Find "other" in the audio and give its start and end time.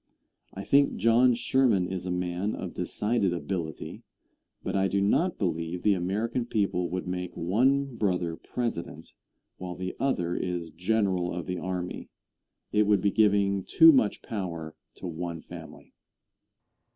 9.99-10.35